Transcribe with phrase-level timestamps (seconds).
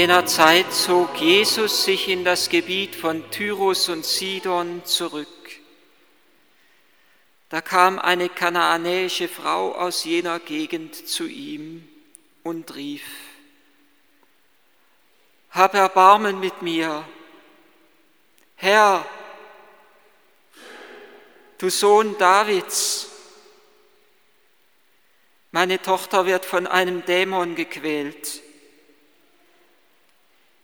[0.00, 5.28] Jener Zeit zog Jesus sich in das Gebiet von Tyrus und Sidon zurück.
[7.50, 11.86] Da kam eine kanaanäische Frau aus jener Gegend zu ihm
[12.42, 13.02] und rief,
[15.50, 17.06] Hab Erbarmen mit mir,
[18.56, 19.04] Herr,
[21.58, 23.06] du Sohn Davids,
[25.50, 28.40] meine Tochter wird von einem Dämon gequält.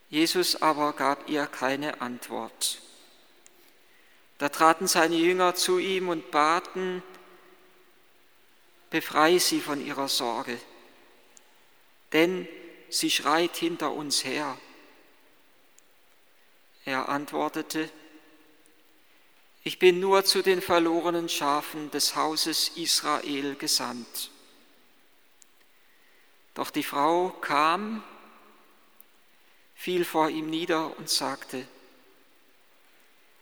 [0.08, 2.80] Jesus aber gab ihr keine Antwort.
[4.38, 7.02] Da traten seine Jünger zu ihm und baten,
[8.90, 10.58] befreie sie von ihrer Sorge,
[12.12, 12.46] denn
[12.88, 14.56] sie schreit hinter uns her.
[16.84, 17.90] Er antwortete,
[19.64, 24.30] ich bin nur zu den verlorenen Schafen des Hauses Israel gesandt.
[26.54, 28.04] Doch die Frau kam
[29.76, 31.66] fiel vor ihm nieder und sagte,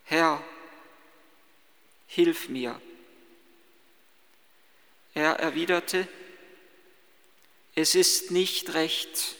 [0.04, 0.42] Herr,
[2.06, 2.80] hilf mir.
[5.14, 6.06] Er erwiderte,
[7.74, 9.36] es ist nicht recht,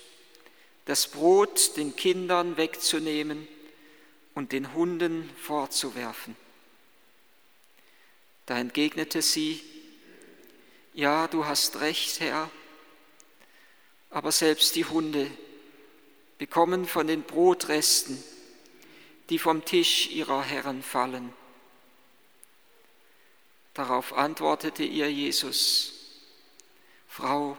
[0.86, 3.48] das Brot den Kindern wegzunehmen
[4.34, 6.36] und den Hunden vorzuwerfen.
[8.46, 9.62] Da entgegnete sie,
[10.92, 12.50] ja, du hast recht, Herr,
[14.10, 15.30] aber selbst die Hunde
[16.38, 18.22] bekommen von den Brotresten,
[19.30, 21.32] die vom Tisch ihrer Herren fallen.
[23.74, 25.92] Darauf antwortete ihr Jesus,
[27.08, 27.56] Frau,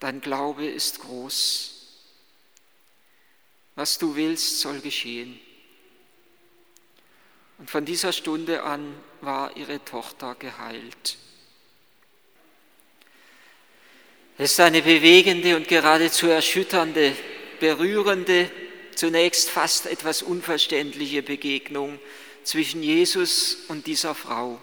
[0.00, 1.82] dein Glaube ist groß.
[3.74, 5.38] Was du willst, soll geschehen.
[7.58, 11.16] Und von dieser Stunde an war ihre Tochter geheilt.
[14.38, 17.14] Es ist eine bewegende und geradezu erschütternde,
[17.60, 18.50] berührende,
[18.94, 21.98] zunächst fast etwas unverständliche Begegnung
[22.42, 24.60] zwischen Jesus und dieser Frau.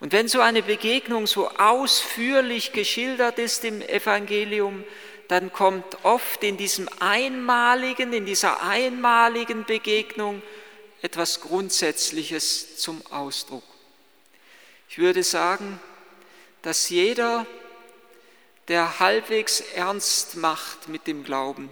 [0.00, 4.84] Und wenn so eine Begegnung so ausführlich geschildert ist im Evangelium,
[5.28, 10.42] dann kommt oft in diesem einmaligen, in dieser einmaligen Begegnung
[11.00, 13.64] etwas Grundsätzliches zum Ausdruck.
[14.88, 15.80] Ich würde sagen,
[16.62, 17.46] dass jeder,
[18.68, 21.70] der halbwegs ernst macht mit dem Glauben,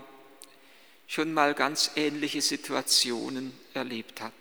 [1.07, 4.33] schon mal ganz ähnliche Situationen erlebt hat.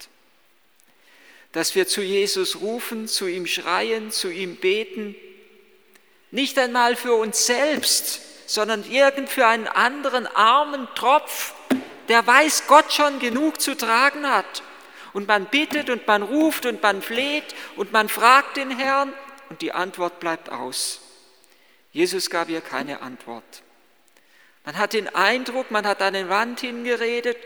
[1.52, 5.16] Dass wir zu Jesus rufen, zu ihm schreien, zu ihm beten,
[6.32, 11.54] nicht einmal für uns selbst, sondern irgend für einen anderen armen Tropf,
[12.08, 14.64] der weiß Gott schon genug zu tragen hat.
[15.14, 19.14] Und man bittet und man ruft und man fleht und man fragt den Herrn
[19.50, 21.03] und die Antwort bleibt aus.
[21.94, 23.64] Jesus gab ihr keine Antwort.
[24.66, 27.38] Man hat den Eindruck, man hat an den Wand hingeredet,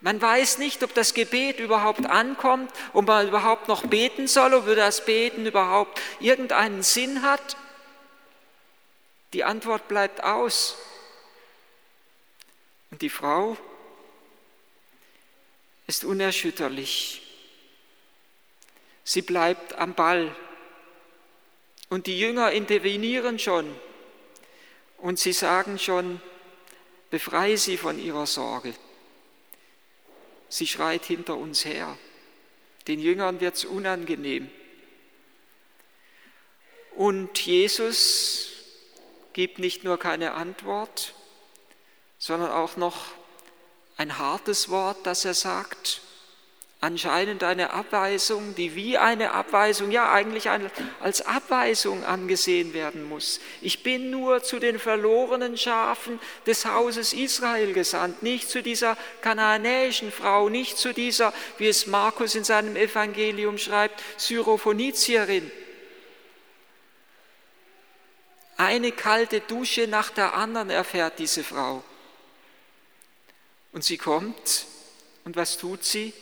[0.00, 4.64] man weiß nicht, ob das Gebet überhaupt ankommt, ob man überhaupt noch beten soll, ob
[4.74, 7.56] das Beten überhaupt irgendeinen Sinn hat.
[9.34, 10.76] Die Antwort bleibt aus.
[12.90, 13.58] Und die Frau
[15.86, 17.22] ist unerschütterlich.
[19.04, 20.34] Sie bleibt am Ball.
[21.90, 23.74] Und die Jünger intervenieren schon
[24.98, 26.22] und sie sagen schon,
[27.10, 28.72] befreie sie von ihrer Sorge.
[30.48, 31.98] Sie schreit hinter uns her.
[32.86, 34.48] Den Jüngern wird es unangenehm.
[36.94, 38.52] Und Jesus
[39.32, 41.14] gibt nicht nur keine Antwort,
[42.18, 43.06] sondern auch noch
[43.96, 46.02] ein hartes Wort, das er sagt
[46.80, 50.48] anscheinend eine Abweisung, die wie eine Abweisung, ja eigentlich
[51.00, 53.40] als Abweisung angesehen werden muss.
[53.60, 60.10] Ich bin nur zu den verlorenen Schafen des Hauses Israel gesandt, nicht zu dieser kanaanäischen
[60.10, 65.50] Frau, nicht zu dieser, wie es Markus in seinem Evangelium schreibt, Syrophonizierin.
[68.56, 71.82] Eine kalte Dusche nach der anderen erfährt diese Frau.
[73.72, 74.66] Und sie kommt
[75.24, 76.12] und was tut sie?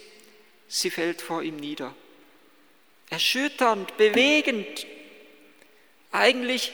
[0.69, 1.95] Sie fällt vor ihm nieder.
[3.11, 4.87] Erschütternd, bewegend.
[6.13, 6.73] Eigentlich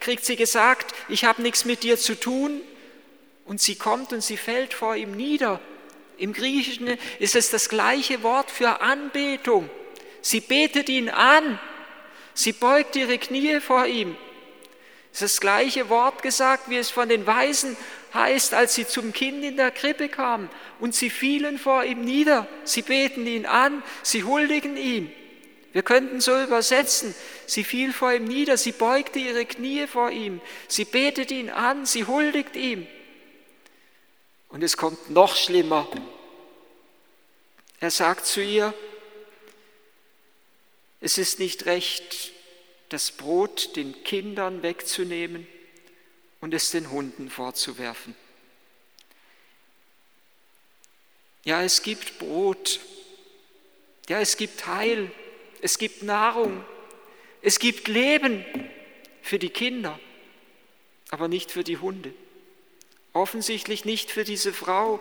[0.00, 2.60] kriegt sie gesagt, ich habe nichts mit dir zu tun.
[3.44, 5.60] Und sie kommt und sie fällt vor ihm nieder.
[6.18, 9.70] Im Griechischen ist es das gleiche Wort für Anbetung.
[10.20, 11.60] Sie betet ihn an.
[12.34, 14.16] Sie beugt ihre Knie vor ihm.
[15.12, 17.76] Es ist das gleiche Wort gesagt, wie es von den Weisen
[18.16, 20.48] heißt, als sie zum Kind in der Krippe kamen
[20.80, 25.10] und sie fielen vor ihm nieder, sie beten ihn an, sie huldigen ihm.
[25.72, 27.14] Wir könnten so übersetzen,
[27.46, 31.86] sie fiel vor ihm nieder, sie beugte ihre Knie vor ihm, sie betet ihn an,
[31.86, 32.86] sie huldigt ihm.
[34.48, 35.86] Und es kommt noch schlimmer.
[37.78, 38.72] Er sagt zu ihr,
[41.00, 42.32] es ist nicht recht,
[42.88, 45.46] das Brot den Kindern wegzunehmen
[46.46, 48.14] und es den Hunden vorzuwerfen.
[51.42, 52.78] Ja, es gibt Brot.
[54.08, 55.10] Ja, es gibt Heil.
[55.60, 56.64] Es gibt Nahrung.
[57.42, 58.44] Es gibt Leben
[59.22, 59.98] für die Kinder,
[61.10, 62.14] aber nicht für die Hunde.
[63.12, 65.00] Offensichtlich nicht für diese Frau.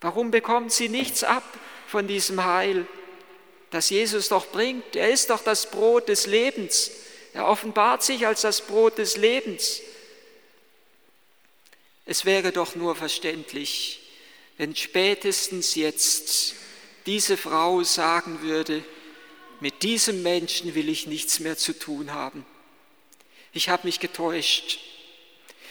[0.00, 1.44] Warum bekommt sie nichts ab
[1.86, 2.86] von diesem Heil,
[3.72, 4.96] das Jesus doch bringt?
[4.96, 6.92] Er ist doch das Brot des Lebens.
[7.36, 9.82] Er offenbart sich als das Brot des Lebens.
[12.06, 14.00] Es wäre doch nur verständlich,
[14.56, 16.54] wenn spätestens jetzt
[17.04, 18.82] diese Frau sagen würde,
[19.60, 22.46] mit diesem Menschen will ich nichts mehr zu tun haben.
[23.52, 24.78] Ich habe mich getäuscht.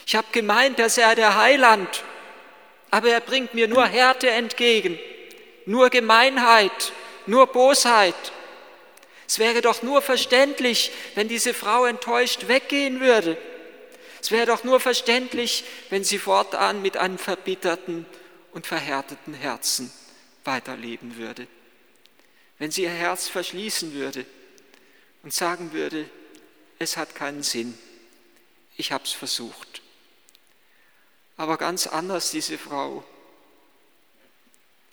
[0.05, 2.03] Ich habe gemeint, dass er der Heiland,
[2.91, 4.99] aber er bringt mir nur Härte entgegen,
[5.65, 6.93] nur Gemeinheit,
[7.25, 8.33] nur Bosheit.
[9.27, 13.37] Es wäre doch nur verständlich, wenn diese Frau enttäuscht weggehen würde.
[14.21, 18.05] Es wäre doch nur verständlich, wenn sie fortan mit einem verbitterten
[18.53, 19.91] und verhärteten Herzen
[20.43, 21.47] weiterleben würde.
[22.57, 24.25] Wenn sie ihr Herz verschließen würde
[25.23, 26.09] und sagen würde,
[26.79, 27.77] es hat keinen Sinn,
[28.77, 29.81] ich habe es versucht.
[31.37, 33.03] Aber ganz anders diese Frau.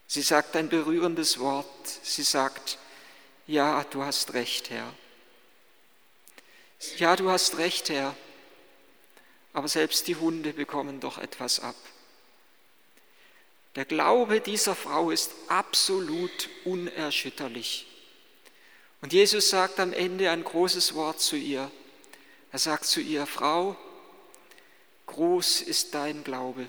[0.06, 1.67] Sie sagt ein berührendes Wort.
[2.02, 2.79] Sie sagt,
[3.52, 4.94] ja, du hast recht, Herr.
[6.96, 8.16] Ja, du hast recht, Herr.
[9.52, 11.76] Aber selbst die Hunde bekommen doch etwas ab.
[13.76, 17.87] Der Glaube dieser Frau ist absolut unerschütterlich.
[19.02, 21.70] Und Jesus sagt am Ende ein großes Wort zu ihr.
[22.52, 23.76] Er sagt zu ihr, Frau,
[25.06, 26.66] groß ist dein Glaube.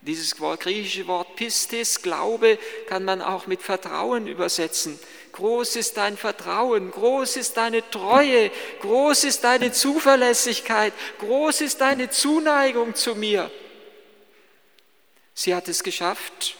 [0.00, 4.98] Dieses griechische Wort Pistis, Glaube, kann man auch mit Vertrauen übersetzen.
[5.36, 8.50] Groß ist dein Vertrauen, groß ist deine Treue,
[8.80, 13.50] groß ist deine Zuverlässigkeit, groß ist deine Zuneigung zu mir.
[15.34, 16.56] Sie hat es geschafft,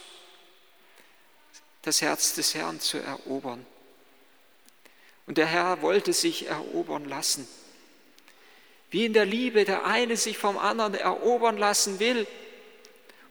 [1.80, 3.64] das Herz des Herrn zu erobern.
[5.26, 7.48] Und der Herr wollte sich erobern lassen.
[8.90, 12.26] Wie in der Liebe der eine sich vom anderen erobern lassen will.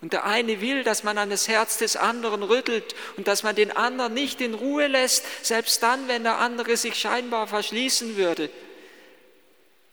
[0.02, 3.56] Und der eine will, dass man an das Herz des anderen rüttelt und dass man
[3.56, 8.50] den anderen nicht in Ruhe lässt, selbst dann, wenn der andere sich scheinbar verschließen würde.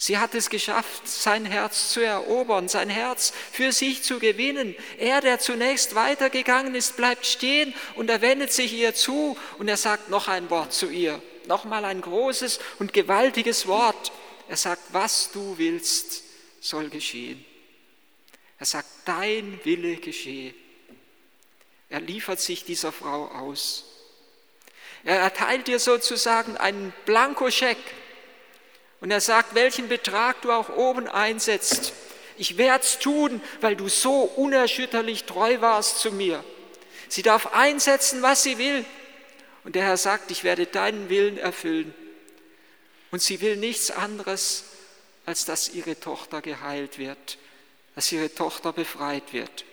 [0.02, 4.74] Sie hat es geschafft, sein Herz zu erobern, sein Herz für sich zu gewinnen.
[4.98, 9.76] Er, der zunächst weitergegangen ist, bleibt stehen und er wendet sich ihr zu und er
[9.76, 11.22] sagt noch ein Wort zu ihr.
[11.46, 14.10] Nochmal ein großes und gewaltiges Wort.
[14.48, 16.24] Er sagt, was du willst,
[16.60, 17.44] soll geschehen.
[18.62, 20.54] Er sagt, dein Wille geschehe.
[21.88, 23.86] Er liefert sich dieser Frau aus.
[25.02, 27.76] Er erteilt ihr sozusagen einen Blankoscheck
[29.00, 31.92] und er sagt, welchen Betrag du auch oben einsetzt,
[32.38, 36.44] ich werde es tun, weil du so unerschütterlich treu warst zu mir.
[37.08, 38.84] Sie darf einsetzen, was sie will.
[39.64, 41.92] Und der Herr sagt, ich werde deinen Willen erfüllen.
[43.10, 44.66] Und sie will nichts anderes,
[45.26, 47.38] als dass ihre Tochter geheilt wird,
[47.94, 49.64] dass ihre Tochter befreit wird.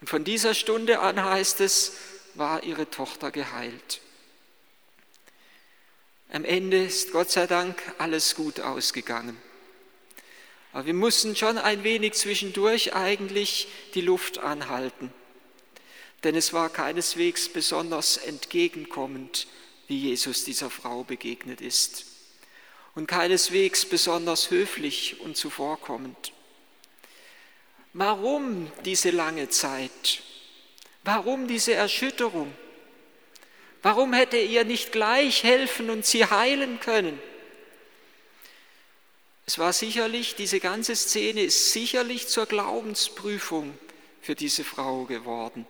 [0.00, 1.92] Und von dieser Stunde an heißt es,
[2.34, 4.00] war ihre Tochter geheilt.
[6.30, 9.36] Am Ende ist Gott sei Dank alles gut ausgegangen.
[10.72, 15.12] Aber wir mussten schon ein wenig zwischendurch eigentlich die Luft anhalten.
[16.24, 19.46] Denn es war keineswegs besonders entgegenkommend,
[19.86, 22.04] wie Jesus dieser Frau begegnet ist.
[22.94, 26.32] Und keineswegs besonders höflich und zuvorkommend.
[27.98, 30.22] Warum diese lange Zeit?
[31.02, 32.54] Warum diese Erschütterung?
[33.82, 37.18] Warum hätte er ihr nicht gleich helfen und sie heilen können?
[39.46, 43.76] Es war sicherlich, diese ganze Szene ist sicherlich zur Glaubensprüfung
[44.22, 45.66] für diese Frau geworden.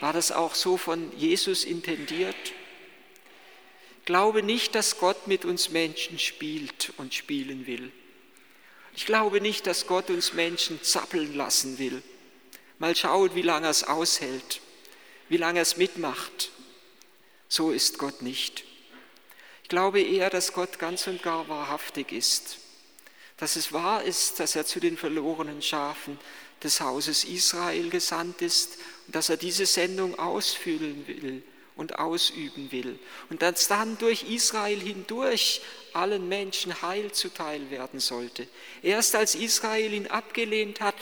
[0.00, 2.34] War das auch so von Jesus intendiert?
[4.06, 7.92] Glaube nicht, dass Gott mit uns Menschen spielt und spielen will.
[8.96, 12.02] Ich glaube nicht, dass Gott uns Menschen zappeln lassen will.
[12.78, 14.62] Mal schauen, wie lange er es aushält,
[15.28, 16.50] wie lange er es mitmacht.
[17.46, 18.64] So ist Gott nicht.
[19.62, 22.58] Ich glaube eher, dass Gott ganz und gar wahrhaftig ist,
[23.36, 26.18] dass es wahr ist, dass er zu den verlorenen Schafen
[26.62, 31.42] des Hauses Israel gesandt ist und dass er diese Sendung ausfüllen will
[31.76, 32.98] und ausüben will
[33.28, 35.60] und dass dann durch Israel hindurch
[35.96, 38.46] allen Menschen Heil zuteil werden sollte.
[38.82, 40.94] Erst als Israel ihn abgelehnt hat,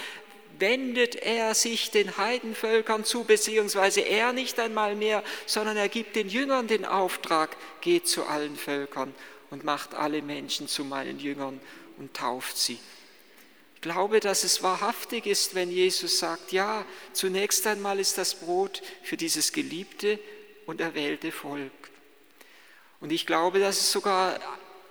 [0.59, 6.29] wendet er sich den Heidenvölkern zu, beziehungsweise er nicht einmal mehr, sondern er gibt den
[6.29, 9.15] Jüngern den Auftrag, geht zu allen Völkern
[9.51, 11.61] und macht alle Menschen zu meinen Jüngern
[11.99, 12.79] und tauft sie.
[13.75, 18.81] Ich glaube, dass es wahrhaftig ist, wenn Jesus sagt, ja, zunächst einmal ist das Brot
[19.03, 20.19] für dieses geliebte
[20.65, 21.73] und erwählte Volk.
[23.01, 24.41] Und ich glaube, dass es sogar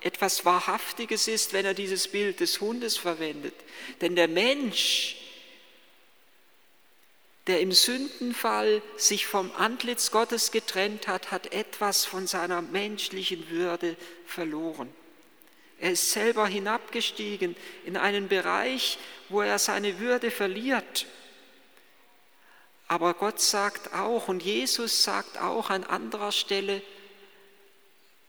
[0.04, 3.56] etwas Wahrhaftiges ist, wenn er dieses Bild des Hundes verwendet.
[4.02, 5.18] Denn der Mensch,
[7.48, 13.96] der im Sündenfall sich vom Antlitz Gottes getrennt hat, hat etwas von seiner menschlichen Würde
[14.26, 14.94] verloren.
[15.80, 17.56] Er ist selber hinabgestiegen
[17.86, 18.98] in einen Bereich,
[19.30, 21.06] wo er seine Würde verliert.
[22.88, 26.82] Aber Gott sagt auch und Jesus sagt auch an anderer Stelle,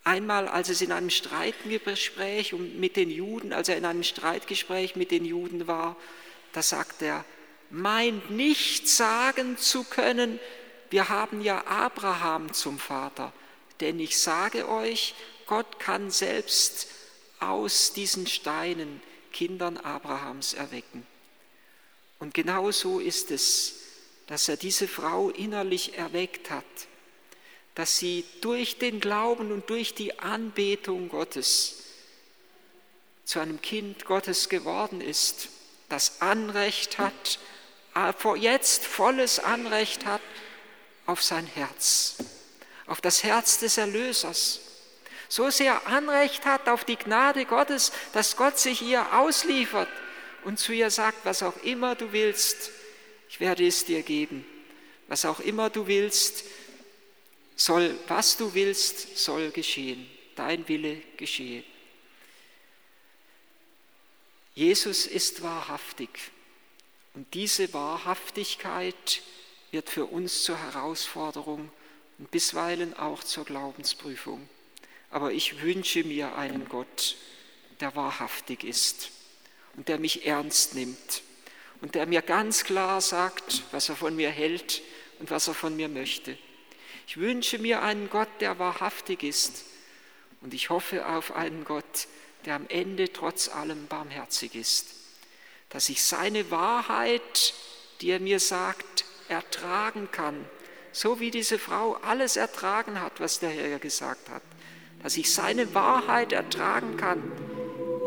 [0.05, 5.11] einmal als es in einem Streitgespräch mit den Juden, als er in einem Streitgespräch mit
[5.11, 5.97] den Juden war,
[6.53, 7.25] da sagt er,
[7.71, 10.39] meint nicht sagen zu können,
[10.91, 13.33] wir haben ja Abraham zum Vater.
[13.81, 15.15] Denn ich sage euch,
[15.47, 16.87] Gott kann selbst
[17.41, 21.05] aus diesen Steinen Kindern Abrahams erwecken.
[22.21, 23.81] Und genau so ist es,
[24.29, 26.65] dass er diese Frau innerlich erweckt hat,
[27.75, 31.81] dass sie durch den Glauben und durch die Anbetung Gottes
[33.25, 35.49] zu einem Kind Gottes geworden ist,
[35.89, 37.39] das Anrecht hat,
[38.37, 40.21] jetzt volles Anrecht hat
[41.07, 42.17] auf sein Herz,
[42.87, 44.61] auf das Herz des Erlösers.
[45.29, 49.89] So sehr Anrecht hat auf die Gnade Gottes, dass Gott sich ihr ausliefert
[50.45, 52.71] und zu ihr sagt, was auch immer du willst,
[53.29, 54.47] ich werde es dir geben.
[55.09, 56.45] Was auch immer du willst,
[57.57, 60.11] soll, was du willst, soll geschehen.
[60.35, 61.63] Dein Wille geschehe.
[64.55, 66.11] Jesus ist wahrhaftig.
[67.15, 69.23] Und diese Wahrhaftigkeit
[69.71, 71.71] wird für uns zur Herausforderung
[72.19, 74.49] und bisweilen auch zur Glaubensprüfung.
[75.11, 77.17] Aber ich wünsche mir einen Gott,
[77.81, 79.11] der wahrhaftig ist
[79.77, 81.23] und der mich ernst nimmt
[81.81, 84.83] und der mir ganz klar sagt, was er von mir hält
[85.19, 86.39] und was er von mir möchte.
[87.07, 89.65] Ich wünsche mir einen Gott, der wahrhaftig ist.
[90.41, 92.07] Und ich hoffe auf einen Gott,
[92.45, 94.87] der am Ende trotz allem barmherzig ist.
[95.71, 97.55] Dass ich seine Wahrheit,
[98.01, 100.45] die er mir sagt, ertragen kann,
[100.93, 104.43] so wie diese Frau alles ertragen hat, was der Herr gesagt hat,
[105.03, 107.33] dass ich seine Wahrheit ertragen kann,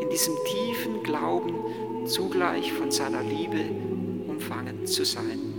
[0.01, 3.59] in diesem tiefen Glauben zugleich von seiner Liebe
[4.27, 5.56] umfangen zu sein.